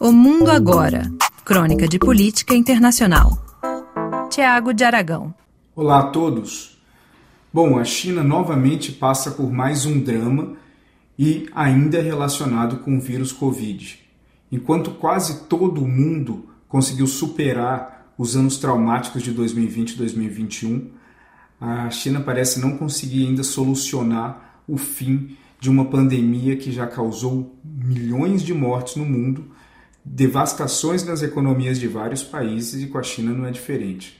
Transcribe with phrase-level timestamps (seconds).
[0.00, 1.10] O Mundo Agora.
[1.44, 3.36] Crônica de Política Internacional.
[4.30, 5.34] Tiago de Aragão.
[5.74, 6.80] Olá a todos.
[7.52, 10.54] Bom, a China novamente passa por mais um drama
[11.18, 13.98] e ainda relacionado com o vírus Covid.
[14.52, 20.90] Enquanto quase todo o mundo conseguiu superar os anos traumáticos de 2020 e 2021,
[21.60, 27.58] a China parece não conseguir ainda solucionar o fim de uma pandemia que já causou
[27.64, 29.57] milhões de mortes no mundo
[30.10, 34.18] devastações nas economias de vários países e com a China não é diferente.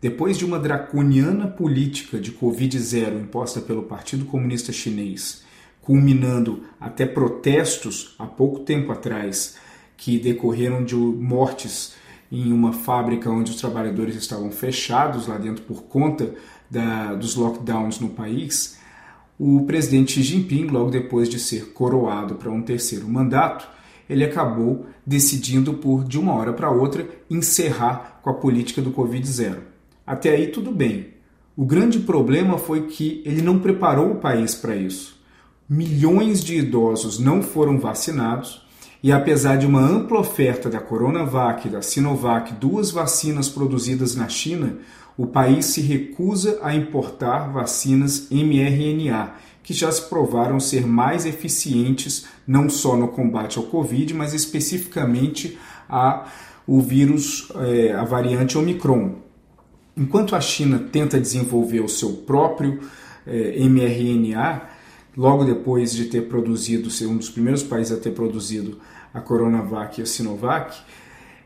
[0.00, 5.42] Depois de uma draconiana política de Covid-0 imposta pelo Partido Comunista Chinês,
[5.82, 9.56] culminando até protestos há pouco tempo atrás,
[9.96, 11.94] que decorreram de mortes
[12.30, 16.34] em uma fábrica onde os trabalhadores estavam fechados lá dentro por conta
[16.70, 18.78] da, dos lockdowns no país,
[19.38, 23.68] o presidente Xi Jinping, logo depois de ser coroado para um terceiro mandato,
[24.08, 29.56] ele acabou decidindo por, de uma hora para outra, encerrar com a política do Covid-0.
[30.06, 31.08] Até aí tudo bem.
[31.56, 35.18] O grande problema foi que ele não preparou o país para isso.
[35.68, 38.66] Milhões de idosos não foram vacinados
[39.02, 44.28] e, apesar de uma ampla oferta da Coronavac e da Sinovac, duas vacinas produzidas na
[44.28, 44.78] China,
[45.16, 49.34] o país se recusa a importar vacinas mRNA,
[49.68, 55.58] que já se provaram ser mais eficientes não só no combate ao Covid, mas especificamente
[55.86, 56.26] a
[56.66, 59.16] o vírus, é, a variante Omicron.
[59.94, 62.80] Enquanto a China tenta desenvolver o seu próprio
[63.26, 64.62] é, mRNA,
[65.14, 68.78] logo depois de ter produzido, ser um dos primeiros países a ter produzido
[69.12, 70.78] a Coronavac e a Sinovac,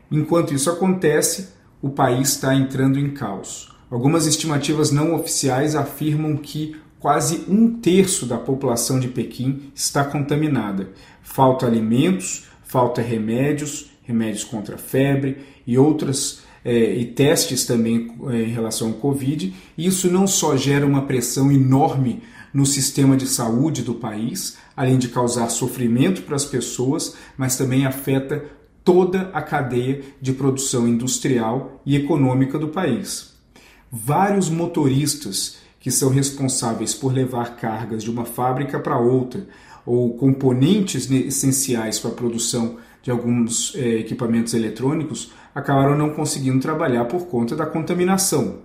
[0.09, 1.49] enquanto isso acontece,
[1.81, 3.69] o país está entrando em caos.
[3.91, 10.91] Algumas estimativas não oficiais afirmam que quase um terço da população de Pequim está contaminada.
[11.21, 18.43] Falta alimentos, falta remédios, remédios contra a febre e outras é, e testes também é,
[18.43, 19.53] em relação ao Covid.
[19.77, 25.09] Isso não só gera uma pressão enorme no sistema de saúde do país, além de
[25.09, 28.45] causar sofrimento para as pessoas, mas também afeta
[28.81, 33.33] toda a cadeia de produção industrial e econômica do país.
[33.91, 39.45] Vários motoristas que são responsáveis por levar cargas de uma fábrica para outra
[39.85, 47.03] ou componentes essenciais para a produção de alguns é, equipamentos eletrônicos acabaram não conseguindo trabalhar
[47.03, 48.59] por conta da contaminação.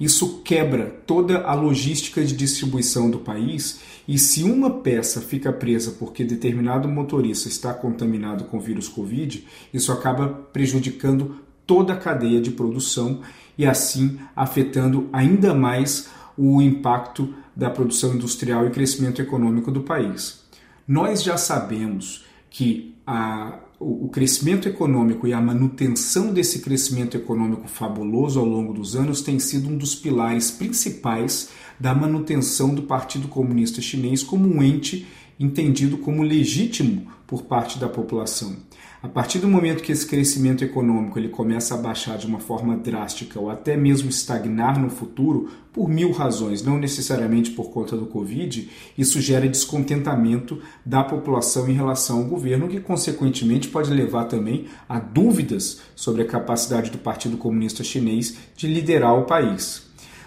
[0.00, 5.92] Isso quebra toda a logística de distribuição do país e se uma peça fica presa
[5.92, 12.40] porque determinado motorista está contaminado com o vírus Covid, isso acaba prejudicando toda a cadeia
[12.40, 13.20] de produção
[13.56, 20.44] e assim afetando ainda mais o impacto da produção industrial e crescimento econômico do país.
[20.86, 28.38] Nós já sabemos que a, o crescimento econômico e a manutenção desse crescimento econômico fabuloso
[28.38, 33.80] ao longo dos anos tem sido um dos pilares principais da manutenção do Partido Comunista
[33.80, 35.06] Chinês como um ente
[35.38, 38.56] entendido como legítimo por parte da população.
[39.04, 42.74] A partir do momento que esse crescimento econômico ele começa a baixar de uma forma
[42.74, 48.06] drástica ou até mesmo estagnar no futuro, por mil razões, não necessariamente por conta do
[48.06, 48.66] Covid,
[48.96, 54.98] isso gera descontentamento da população em relação ao governo, que consequentemente pode levar também a
[54.98, 59.82] dúvidas sobre a capacidade do Partido Comunista Chinês de liderar o país.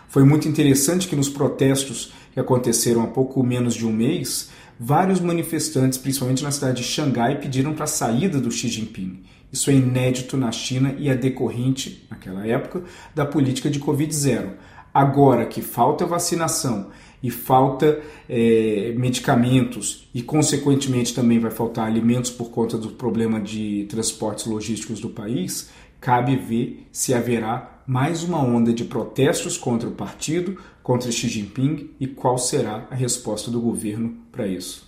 [0.08, 5.20] Foi muito interessante que nos protestos que aconteceram há pouco menos de um mês, vários
[5.20, 9.24] manifestantes, principalmente na cidade de Xangai, pediram para a saída do Xi Jinping.
[9.52, 12.84] Isso é inédito na China e é decorrente, naquela época,
[13.16, 14.52] da política de Covid-0.
[14.94, 16.90] Agora que falta vacinação
[17.22, 18.00] e falta
[18.30, 25.00] é, medicamentos e, consequentemente, também vai faltar alimentos por conta do problema de transportes logísticos
[25.00, 25.70] do país,
[26.00, 31.92] cabe ver se haverá mais uma onda de protestos contra o partido, contra Xi Jinping
[32.00, 34.87] e qual será a resposta do governo para isso.